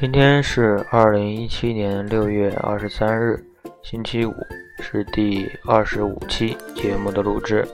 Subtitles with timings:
[0.00, 3.36] 今天是二零一七年六月二十三日，
[3.82, 4.32] 星期五，
[4.78, 7.66] 是第二十五期节目的录制。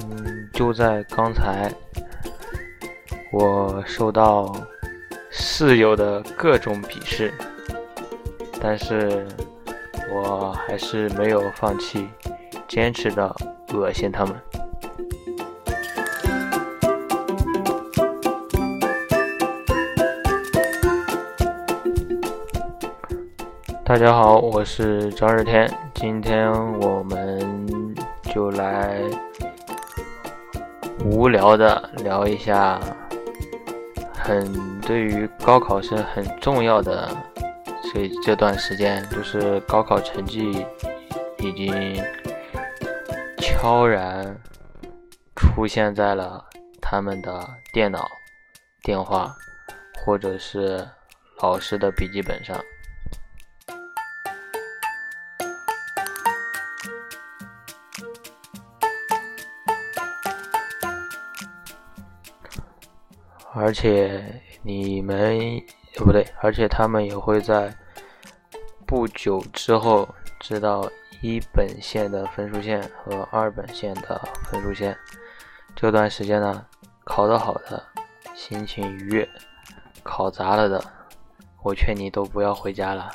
[0.00, 1.72] 嗯，就在刚才，
[3.30, 4.52] 我受到
[5.30, 7.32] 室友的各种鄙视，
[8.60, 9.24] 但是。
[10.14, 12.08] 我还是没有放弃，
[12.68, 13.34] 坚持的
[13.74, 14.34] 恶心他们。
[23.84, 26.50] 大家好，我是张日天，今天
[26.80, 27.94] 我们
[28.32, 29.00] 就来
[31.04, 32.80] 无聊的聊一下，
[34.14, 37.10] 很对于高考生很重要的。
[37.92, 40.66] 这这段时间，就是高考成绩
[41.40, 42.02] 已经
[43.36, 44.34] 悄然
[45.36, 46.42] 出现在了
[46.80, 48.08] 他们的电脑、
[48.82, 49.36] 电话，
[50.02, 50.88] 或者是
[51.42, 52.58] 老师的笔记本上。
[63.52, 65.38] 而且你们，
[65.96, 67.70] 不对，而且他们也会在。
[68.92, 70.06] 不久之后，
[70.38, 70.86] 知道
[71.22, 74.94] 一本线的分数线和二本线的分数线。
[75.74, 76.66] 这段时间呢，
[77.02, 77.82] 考得好的
[78.34, 79.26] 心情愉悦，
[80.02, 80.78] 考砸了的，
[81.62, 83.10] 我劝你都不要回家了，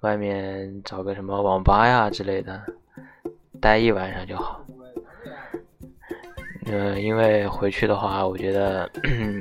[0.00, 2.60] 外面找个什么网吧呀之类的，
[3.60, 4.66] 待一晚上就好。
[6.66, 8.90] 嗯，因为回去的话，我觉得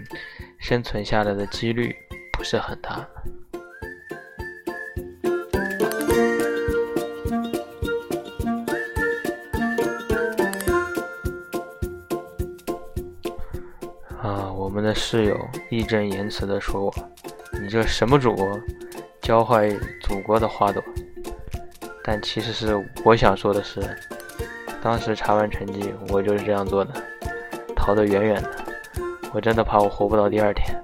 [0.62, 1.96] 生存下来的几率
[2.32, 3.04] 不是很大。
[15.14, 16.94] 室友义正言辞地说：“我，
[17.62, 18.60] 你这什么主播，
[19.22, 19.70] 教坏
[20.02, 20.84] 祖国的花朵。”
[22.04, 23.80] 但其实是我想说的是，
[24.82, 26.92] 当时查完成绩，我就是这样做的，
[27.76, 28.50] 逃得远远的。
[29.32, 30.83] 我真的怕我活不到第二天。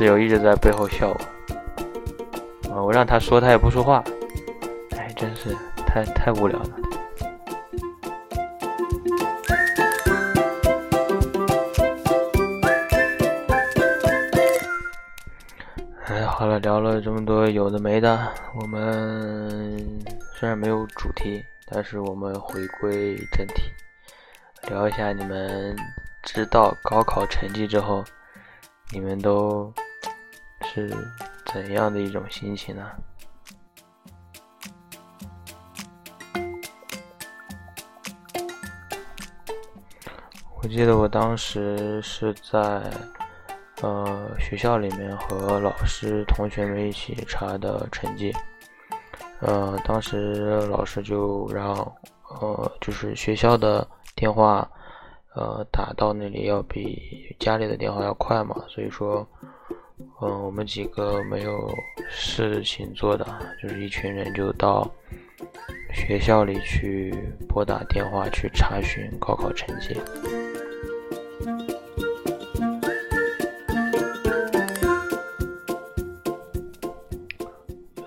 [0.00, 1.14] 室友一直在背后笑
[2.70, 4.02] 我，我让他说他也不说话，
[4.96, 5.54] 哎，真是
[5.86, 6.70] 太太无聊了。
[16.06, 18.26] 哎，好了，聊了这么多有的没的，
[18.58, 20.02] 我们
[20.34, 23.70] 虽然没有主题，但是我们回归正题，
[24.70, 25.76] 聊一下你们
[26.22, 28.02] 知道高考成绩之后。
[28.92, 29.72] 你们都
[30.62, 30.88] 是
[31.46, 32.90] 怎样的一种心情呢？
[40.62, 42.82] 我记得我当时是在
[43.82, 48.32] 呃学校里面和老师、同学们一起查的成绩，
[49.40, 51.74] 呃，当时老师就让
[52.28, 54.70] 呃就是学校的电话。
[55.32, 59.24] 呃，打到那里要比家里的电话要快嘛，所以说，
[60.20, 61.72] 嗯，我们几个没有
[62.10, 63.26] 事情做的，
[63.62, 64.90] 就是一群人就到
[65.92, 67.14] 学校里去
[67.48, 69.96] 拨打电话去查询高考成绩。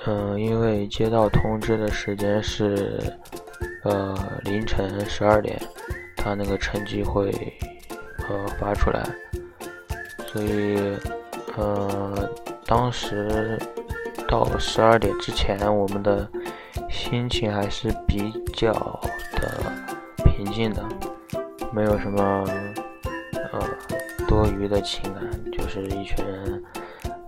[0.05, 3.01] 嗯，因为接到通知的时间是
[3.83, 5.59] 呃凌晨十二点。
[6.15, 7.29] 他那个成绩会
[8.29, 9.03] 呃发出来，
[10.25, 10.77] 所以
[11.57, 12.29] 呃
[12.65, 13.59] 当时
[14.27, 16.27] 到十二点之前，我们的
[16.89, 18.71] 心情还是比较
[19.33, 19.71] 的
[20.25, 20.83] 平静的，
[21.71, 22.43] 没有什么
[23.51, 23.59] 呃
[24.27, 26.63] 多余的情感，就是一群人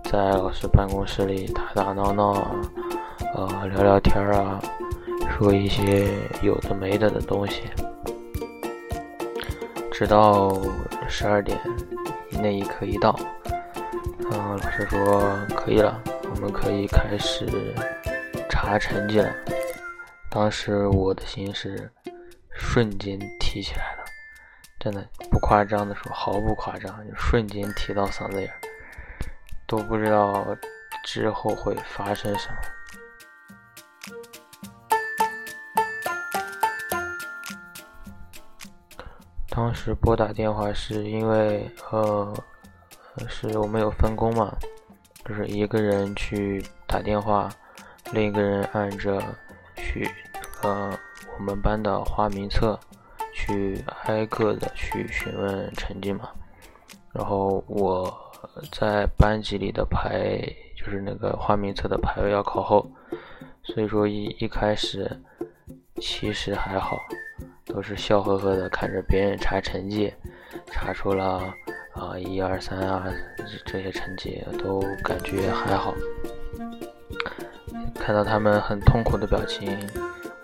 [0.04, 2.50] 在老师办公室里打打闹闹啊，
[3.34, 4.60] 呃聊聊天啊，
[5.38, 6.08] 说一些
[6.42, 7.62] 有的没的的东西。
[9.92, 10.54] 直到
[11.08, 11.58] 十二点
[12.30, 13.18] 那一刻一到，
[14.32, 17.46] 嗯，老师说可以了，我们可以开始
[18.50, 19.32] 查成绩了。
[20.30, 21.90] 当时我的心是
[22.50, 24.04] 瞬间提起来了，
[24.80, 28.52] 真的不夸张的说，毫不夸张，就瞬间提到嗓子眼，
[29.66, 30.44] 都不知道
[31.04, 32.56] 之后会发生什么。
[39.48, 42.44] 当时拨打电话是因为呃，
[43.28, 44.56] 是我们有分工嘛，
[45.24, 47.48] 就是一个人去打电话，
[48.12, 49.22] 另一个人按着
[49.76, 50.08] 去
[50.62, 50.96] 呃
[51.36, 52.78] 我们班的花名册
[53.32, 56.30] 去挨个的去询问成绩嘛。
[57.12, 58.14] 然后我
[58.72, 60.38] 在班级里的排
[60.76, 62.90] 就是那个花名册的排位要靠后，
[63.62, 65.10] 所以说一一开始
[66.00, 66.98] 其实还好。
[67.68, 70.10] 都是笑呵呵的看着别人查成绩，
[70.66, 71.52] 查出了
[71.96, 73.10] 啊一二三啊
[73.64, 75.94] 这些成绩都感觉还好。
[77.94, 79.76] 看到他们很痛苦的表情，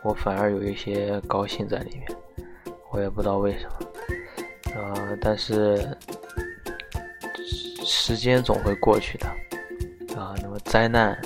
[0.02, 2.08] 我反而有一些高兴在里面。
[2.90, 5.86] 我也不知道为什么，啊，但是
[7.84, 9.26] 时间总会过去的，
[10.18, 11.16] 啊，那么灾难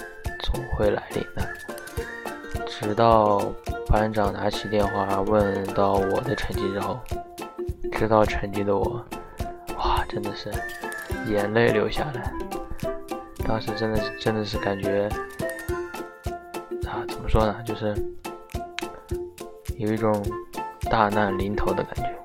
[0.40, 3.40] 总会来临的，直到。
[3.88, 6.98] 班长拿起电话问到我的成绩之后，
[7.92, 9.02] 知道成绩的我，
[10.16, 10.50] 真的是
[11.30, 12.32] 眼泪流下来。
[13.46, 15.06] 当时真的是真的是感觉，
[16.88, 17.94] 啊，怎么说呢，就是
[19.76, 20.10] 有一种
[20.90, 22.16] 大难临头的感觉。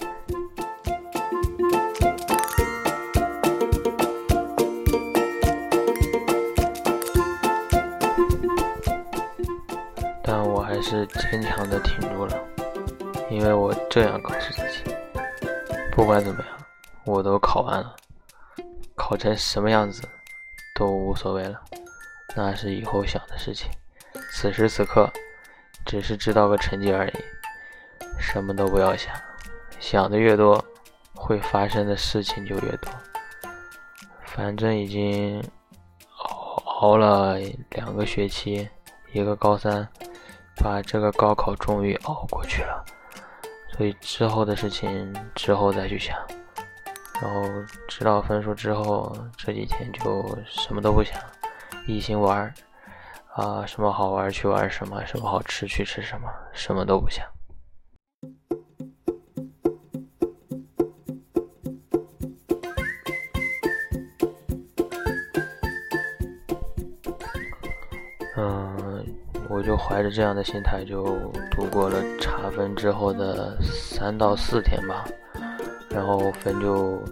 [10.23, 12.39] 但我还是坚强的挺住了，
[13.29, 14.95] 因为我这样告诉自己，
[15.91, 16.60] 不管怎么样，
[17.11, 17.95] 我都考完了，
[18.95, 20.01] 考成什么样子
[20.73, 21.61] 都无所谓了，
[22.35, 23.69] 那是以后想的事情。
[24.31, 25.11] 此时此刻，
[25.85, 27.13] 只是知道个成绩而已，
[28.19, 29.13] 什么都不要想，
[29.79, 30.63] 想的越多，
[31.13, 32.91] 会发生的事情就越多。
[34.25, 35.43] 反正已经
[36.17, 37.37] 熬熬了
[37.71, 38.69] 两个学期，
[39.11, 39.87] 一个高三。
[40.57, 42.85] 把这个高考终于熬过去了，
[43.75, 46.15] 所以之后的事情之后再去想。
[47.21, 47.43] 然后
[47.87, 51.21] 知道分数之后，这几天就什么都不想，
[51.85, 52.53] 一心玩儿
[53.35, 57.25] 啊，什么好玩去玩什么，什么好吃去吃什么，什么都不想。
[68.37, 69.05] 嗯
[69.47, 71.03] 我就怀着这样的心态，就
[71.51, 75.05] 度过了查分之后的三到四天吧。
[75.93, 77.03] 然后分就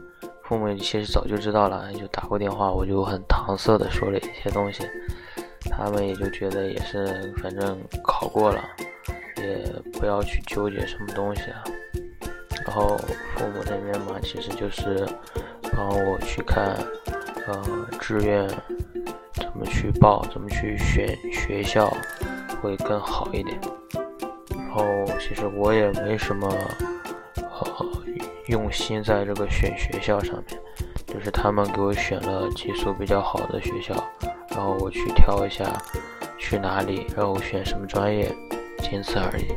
[0.43, 4.83] 父母其实早就知道了，就打过电话，我就很搪塞的说了一些东西，
[5.71, 8.63] 他们也就觉得也是反正考过了，
[9.37, 11.63] 也不要去纠结什么东西啊。
[12.65, 12.97] 然后
[13.35, 15.05] 父母那边嘛，其实就是
[15.71, 16.75] 帮我去看，
[17.47, 18.47] 呃，志愿
[19.33, 21.91] 怎么去报，怎么去选学校。
[22.61, 23.57] 会更好一点。
[24.53, 24.83] 然后
[25.17, 26.45] 其实我也没什么
[27.37, 27.63] 呃
[28.49, 30.59] 用心在这个选学校上面，
[31.05, 33.93] 就是他们给我选了几所比较好的学校，
[34.49, 35.65] 然后我去挑一下
[36.37, 38.35] 去哪里，然后选什么专业，
[38.81, 39.47] 仅此而已。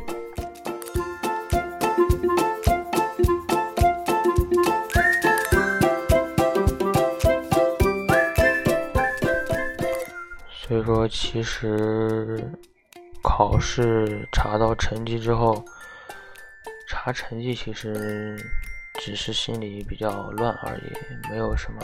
[10.51, 12.51] 所以说，其实。
[13.25, 15.63] 考试查到成绩之后，
[16.89, 18.37] 查成绩其实
[19.05, 21.81] 只是心里比较乱而已，没有什么。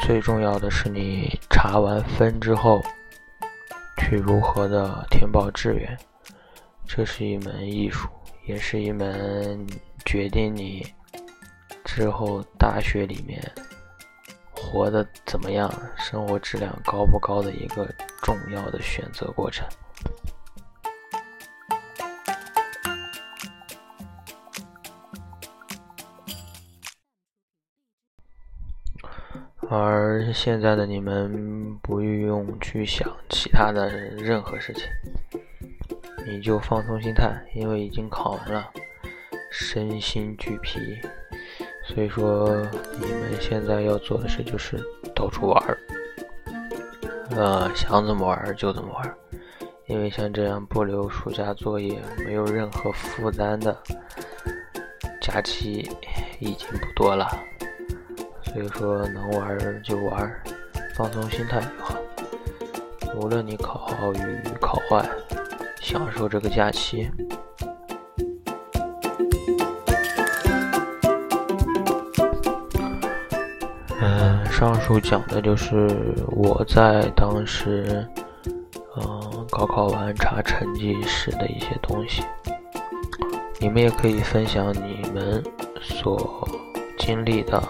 [0.00, 2.82] 最重要的是你查完分之后，
[3.96, 5.96] 去如何的填报志愿，
[6.86, 8.06] 这是一门艺术，
[8.44, 9.66] 也是一门
[10.04, 10.86] 决定你
[11.86, 13.42] 之后大学里面
[14.50, 17.88] 活的怎么样、生活质量高不高的一个
[18.22, 19.66] 重要的选择过程。
[29.68, 34.84] 而现在的你们不用去想其他的任何事情，
[36.26, 38.70] 你就放松心态，因为已经考完了，
[39.50, 40.80] 身心俱疲。
[41.84, 42.48] 所以说，
[43.00, 44.78] 你们现在要做的事就是
[45.14, 45.78] 到处玩儿，
[47.30, 49.16] 呃，想怎么玩儿就怎么玩儿。
[49.86, 53.76] 因为像这样不留暑假作业、没有任何负担的
[55.20, 55.88] 假期
[56.40, 57.28] 已经不多了。
[58.46, 60.42] 所以说，能玩就玩，
[60.94, 61.94] 放松心态就好。
[63.16, 64.18] 无论你考好与
[64.60, 65.08] 考坏，
[65.80, 67.10] 享受这个假期。
[74.00, 78.06] 嗯，上述讲的就是我在当时，
[78.96, 82.22] 嗯，高考完查成绩时的一些东西。
[83.58, 85.42] 你们也可以分享你们
[85.80, 86.46] 所
[86.98, 87.62] 经历的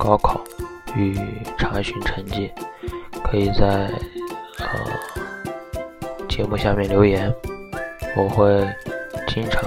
[0.00, 0.42] 高考
[0.96, 1.14] 与
[1.58, 2.50] 查询成绩，
[3.22, 3.92] 可以在
[4.58, 7.30] 呃节目下面留言，
[8.16, 8.66] 我会
[9.28, 9.62] 经常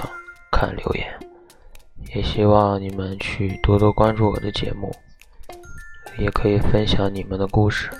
[0.51, 1.07] 看留言。
[2.15, 4.91] 也希望你们去多多关注我的节目，
[6.17, 7.91] 也可以分享你们的故事。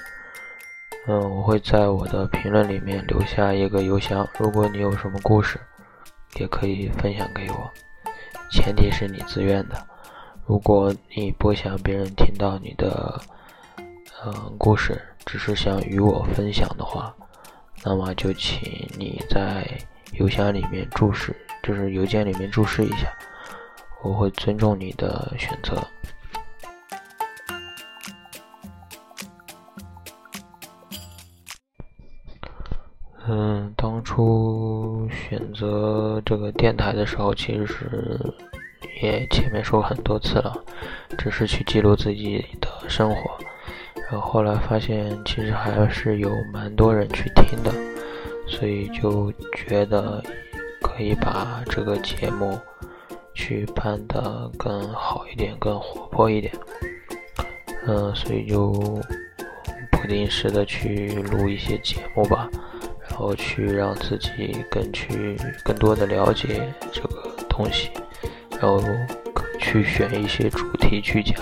[1.08, 5.60] 嗯，我会在我的评论里面留下一个邮箱，如果你有什么故事，
[6.40, 7.72] 也可以分享给我。
[8.50, 9.93] 前提是你自愿的。
[10.46, 13.20] 如果你不想别人听到你的
[14.26, 17.16] 嗯故事，只是想与我分享的话，
[17.84, 18.62] 那么就请
[18.98, 19.66] 你在
[20.14, 23.08] 邮箱里面注释，就是邮件里面注释一下。
[24.04, 25.82] 我会尊重你的选择。
[33.26, 38.20] 嗯，当初选择这个电台的时候，其实是
[39.04, 40.56] 也前面说过很多次了，
[41.18, 43.38] 只是去记录自己的生活。
[44.10, 47.72] 然后后来发现，其实还是有蛮多人去听的，
[48.48, 50.24] 所以就觉得
[50.82, 52.60] 可以把这个节目。
[53.36, 56.54] 去办的更好一点，更活泼一点，
[57.88, 58.72] 嗯，所以就
[59.92, 62.48] 不定时的去录一些节目吧，
[63.02, 67.90] 然后去让自己更去更多的了解这个东西，
[68.60, 68.82] 然后
[69.60, 71.36] 去选一些主题去讲。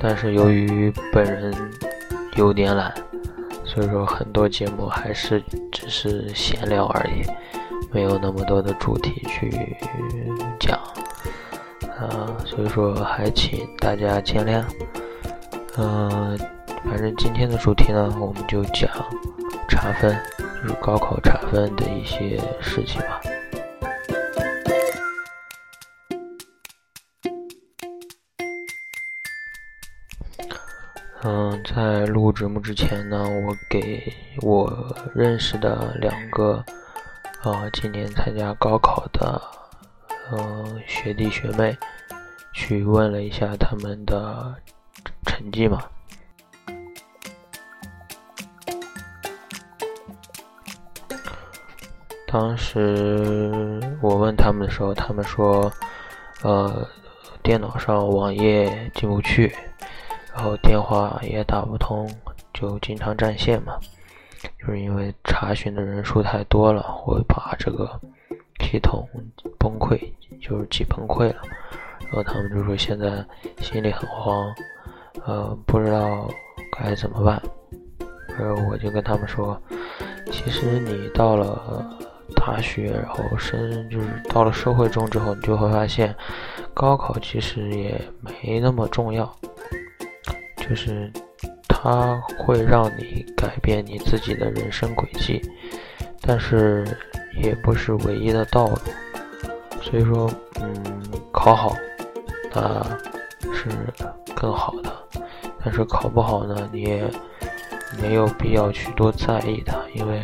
[0.00, 1.54] 但是由于本人
[2.36, 2.94] 有点懒。
[3.64, 7.22] 所以说，很多节目还是只是闲聊而已，
[7.92, 9.50] 没有那么多的主题去
[10.58, 10.78] 讲，
[11.98, 14.64] 啊，所以说还请大家见谅。
[15.76, 16.38] 嗯，
[16.88, 18.88] 反正今天的主题呢，我们就讲
[19.68, 20.16] 查分，
[20.62, 23.20] 就是高考查分的一些事情吧。
[31.22, 36.64] 嗯，在录节目之前呢，我给我认识的两个，
[37.42, 39.42] 呃，今年参加高考的，
[40.30, 41.76] 嗯，学弟学妹，
[42.52, 44.54] 去问了一下他们的
[45.24, 45.82] 成绩嘛。
[52.38, 55.72] 当时我问他们的时候，他们说，
[56.42, 56.86] 呃，
[57.42, 59.50] 电脑上网页进不去。
[60.34, 62.06] 然后电话也打不通，
[62.52, 63.78] 就经常占线嘛，
[64.60, 67.98] 就是因为查询的人数太多了，会把这个
[68.60, 69.08] 系统
[69.58, 69.98] 崩溃，
[70.38, 71.40] 就是挤崩溃了。
[72.00, 73.24] 然后他们就说现在
[73.62, 74.54] 心里很慌，
[75.24, 76.28] 呃，不知道
[76.78, 77.40] 该怎么办。
[78.38, 79.58] 然后我就跟他们说，
[80.30, 81.96] 其实你到了
[82.34, 86.14] 大学，然后升就是到了社会中之后，你就会发现，
[86.74, 89.30] 高考其实也没那么重要。
[90.56, 91.08] 就是
[91.68, 95.40] 它会让你改变你自己的人生轨迹，
[96.20, 96.84] 但是
[97.40, 98.76] 也不是唯一的道路。
[99.80, 100.28] 所以说，
[100.60, 100.74] 嗯，
[101.32, 101.72] 考好
[102.52, 102.82] 那
[103.52, 103.68] 是
[104.34, 104.92] 更好的，
[105.62, 107.08] 但是考不好呢，你也
[108.02, 110.20] 没有必要去多在意它，因为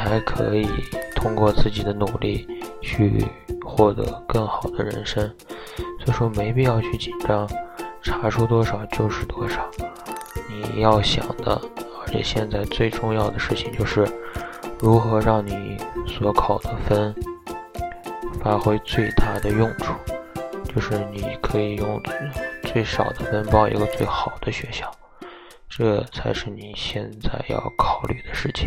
[0.00, 0.66] 还可以
[1.14, 2.46] 通过自己的努力
[2.80, 3.24] 去
[3.64, 5.22] 获得更好的人生。
[5.76, 7.48] 所以说，没必要去紧张。
[8.02, 9.70] 查出多少就是多少，
[10.48, 11.60] 你要想的，
[12.00, 14.08] 而且现在最重要的事情就是
[14.78, 15.76] 如何让你
[16.06, 17.14] 所考的分
[18.42, 19.92] 发挥最大的用处，
[20.64, 22.02] 就是你可以用
[22.62, 24.90] 最少的分报一个最好的学校，
[25.68, 28.66] 这才是你现在要考虑的事情。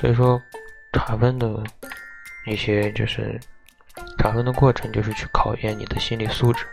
[0.00, 0.40] 所以说，
[0.94, 1.62] 查分的
[2.46, 3.38] 一些就是
[4.16, 6.64] 查分的过程，就是去考验你的心理素质。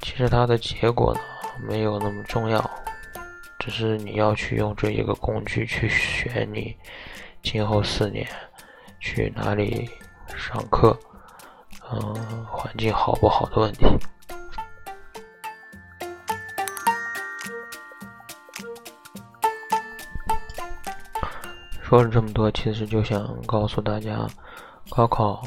[0.00, 1.20] 其实它的结果呢，
[1.66, 2.70] 没有那么重要，
[3.58, 6.76] 只是你要去用这一个工具去选你
[7.42, 8.28] 今后四年
[9.00, 9.88] 去哪里
[10.36, 10.94] 上课，
[11.90, 13.86] 嗯，环境好不好的问题。
[21.84, 24.26] 说了这么多，其实就想告诉大家，
[24.88, 25.42] 高考，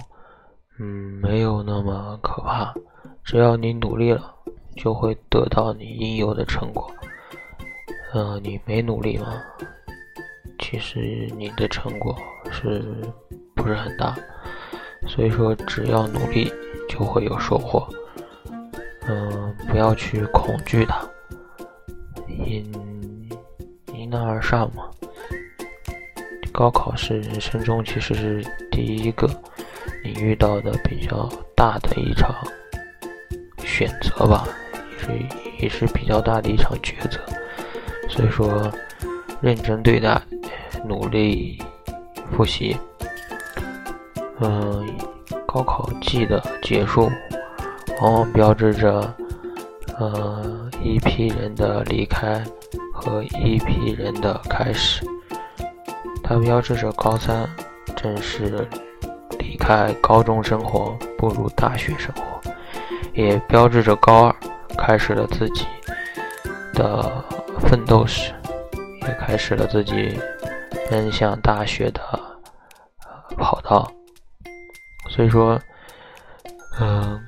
[0.80, 2.74] 嗯，没有那么可怕，
[3.24, 4.36] 只要你努力了。
[4.78, 6.88] 就会得到你应有的成果。
[8.14, 9.42] 嗯，你没努力吗？
[10.60, 12.16] 其实你的成果
[12.52, 12.96] 是
[13.56, 14.16] 不是很大？
[15.08, 16.54] 所以说，只要努力
[16.88, 17.90] 就会有收获。
[19.08, 21.04] 嗯，不要去恐惧它，
[22.28, 22.72] 迎
[23.96, 24.87] 迎难而上嘛。
[26.58, 29.30] 高考是人生中其实是第一个
[30.04, 32.34] 你遇到的比较大的一场
[33.64, 35.26] 选择吧，也是
[35.60, 37.20] 也是比较大的一场抉择。
[38.10, 38.72] 所以说，
[39.40, 40.20] 认真对待，
[40.84, 41.62] 努力
[42.32, 42.76] 复习。
[44.40, 44.84] 嗯，
[45.46, 47.08] 高考季的结束，
[48.02, 49.14] 往往标志着
[50.00, 52.44] 呃一批人的离开
[52.92, 55.06] 和一批人的开始。
[56.28, 57.50] 它标志着高三
[57.96, 58.68] 正式
[59.40, 62.42] 离开高中生活，步入大学生活，
[63.14, 64.36] 也标志着高二
[64.78, 65.66] 开始了自己
[66.74, 67.24] 的
[67.62, 68.34] 奋斗史，
[69.04, 70.20] 也开始了自己
[70.90, 72.02] 奔向大学的
[73.38, 73.90] 跑道。
[75.10, 75.58] 所以说，
[76.82, 77.26] 嗯，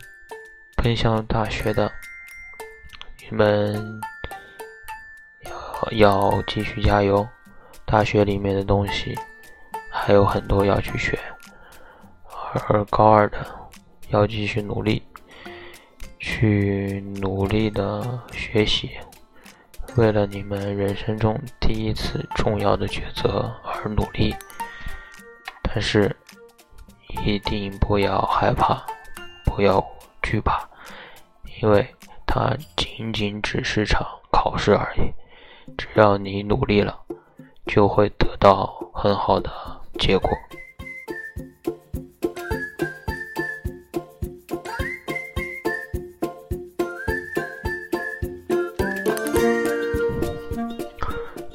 [0.75, 1.89] 奔向大学的
[3.29, 4.01] 你们
[5.91, 7.25] 要要继续加油。
[7.89, 9.17] 大学里面的东西
[9.89, 11.17] 还有很多要去学，
[12.67, 13.39] 而高二的
[14.09, 15.01] 要继续努力，
[16.19, 18.91] 去努力的学习，
[19.95, 24.35] 为了你们人生中第一次重要的抉择而努力。
[25.63, 26.15] 但是。
[27.25, 28.85] 一定不要害怕，
[29.43, 29.83] 不要
[30.21, 30.63] 惧怕，
[31.59, 31.95] 因为
[32.27, 35.11] 它仅仅只是场考试而已。
[35.75, 36.99] 只要你努力了，
[37.69, 39.49] 就会得到很好的
[39.99, 40.29] 结果。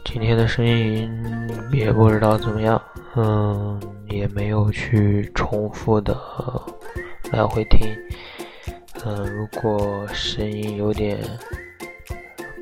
[0.05, 1.11] 今天的声音
[1.73, 2.81] 也不知道怎么样，
[3.17, 3.81] 嗯。
[4.11, 6.17] 也没有去重复的
[7.33, 7.89] 来回听，
[9.05, 11.19] 嗯，如果声音有点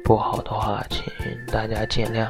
[0.03, 1.05] 不好的话，请
[1.49, 2.27] 大家见谅。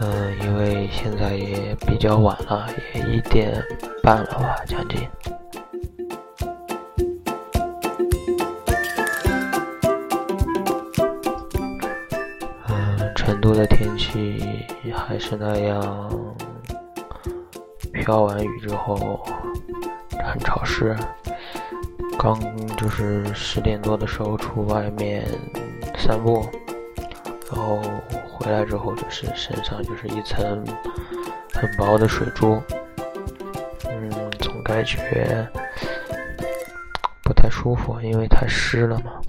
[0.00, 3.62] 嗯，因为现在也比较晚了，也一点
[4.02, 5.08] 半了吧，将近。
[12.68, 16.10] 嗯，成都的天气还是那样。
[17.92, 19.20] 飘完雨之后
[20.22, 20.94] 很潮湿，
[22.16, 22.38] 刚
[22.76, 25.26] 就是十点多的时候出外面
[25.96, 26.46] 散步，
[27.50, 27.80] 然后
[28.46, 30.64] 回来之后就是身上就是一层
[31.52, 32.62] 很薄的水珠，
[33.90, 35.44] 嗯，总感觉
[37.24, 39.20] 不太舒服，因为太湿了嘛。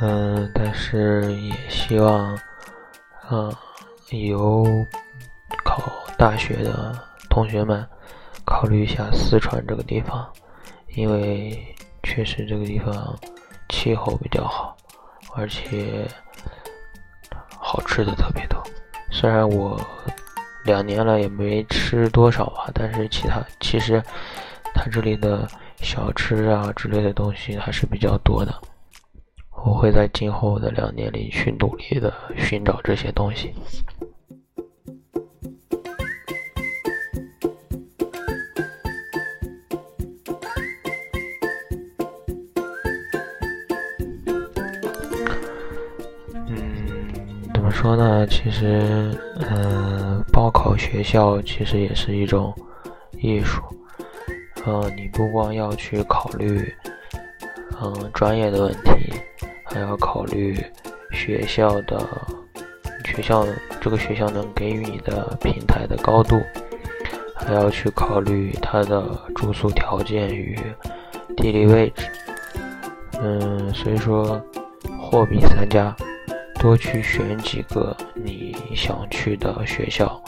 [0.00, 2.38] 嗯，但是也希望，
[3.30, 3.54] 嗯，
[4.12, 4.64] 有
[5.62, 7.86] 考大学的同学们
[8.46, 10.26] 考虑一下四川这个地方，
[10.94, 13.16] 因为确实这个地方
[13.68, 14.76] 气候比较好，
[15.34, 16.08] 而且
[17.58, 18.62] 好吃的特别多。
[19.10, 19.80] 虽然我
[20.64, 24.02] 两年了也没吃多少吧，但是其他其实
[24.74, 25.48] 它这里的
[25.78, 28.54] 小吃啊之类的东西还是比较多的。
[29.64, 33.54] 我会在今后的两年里去努力的寻找这些东西。
[47.80, 48.26] 说呢？
[48.26, 52.52] 其实，嗯，报考学校其实也是一种
[53.20, 53.62] 艺术。
[54.66, 56.74] 呃，你不光要去考虑，
[57.80, 59.12] 嗯，专业的问题。
[59.64, 60.58] 还要考虑
[61.12, 62.04] 学校的
[63.04, 63.46] 学校
[63.80, 66.42] 这个学校能给予你的平台的高度，
[67.36, 69.04] 还要去考虑它的
[69.36, 70.58] 住宿条件与
[71.36, 72.10] 地理位置。
[73.22, 74.44] 嗯，所以说
[75.00, 75.94] 货比三家，
[76.58, 80.22] 多去选几个你想去的学校，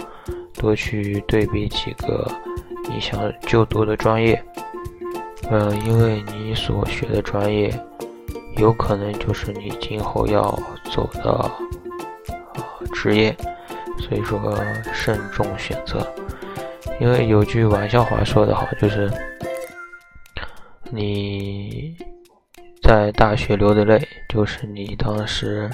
[0.55, 2.31] 多去对比几个
[2.89, 4.43] 你想就读的专业。
[5.51, 7.73] 嗯，因为你所学的专业。
[8.57, 10.43] 有可能就是你今后要
[10.93, 11.51] 走的
[12.93, 13.35] 职业，
[13.99, 14.55] 所以说
[14.93, 16.07] 慎重选择。
[17.01, 19.11] 因为有句玩笑话说得好，就是
[20.91, 21.97] 你
[22.83, 25.71] 在大学流的泪，就是你当时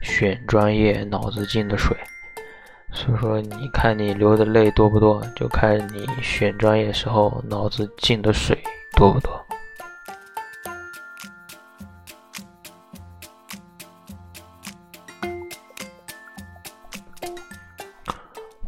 [0.00, 1.96] 选专业脑子进的水。
[2.92, 8.60] 所以说，你看你流的泪多不多，就看你选专业时候脑子进的水
[8.96, 9.46] 多不多。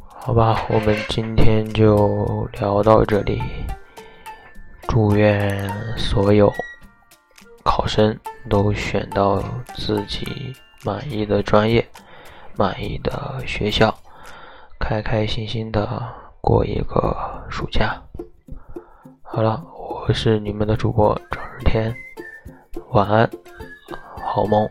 [0.05, 3.42] 好吧，我们今天就聊到这里。
[4.87, 6.53] 祝愿所有
[7.64, 8.16] 考生
[8.49, 9.42] 都选到
[9.75, 11.87] 自己满意的专业、
[12.57, 13.95] 满意的学校，
[14.81, 16.03] 开开心心的
[16.40, 18.03] 过一个暑假。
[19.23, 21.95] 好了，我是你们的主播张日天，
[22.90, 23.31] 晚安，
[24.16, 24.68] 好梦。